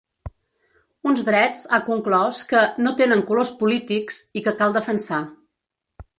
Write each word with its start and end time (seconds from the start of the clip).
Uns 1.11 1.25
drets, 1.27 1.61
ha 1.71 1.79
conclòs, 1.89 2.41
que 2.53 2.65
‘no 2.87 2.95
tenen 3.03 3.23
colors 3.29 3.53
polítics’ 3.61 4.19
i 4.41 4.45
que 4.49 4.57
cal 4.65 4.77
defensar. 4.81 5.23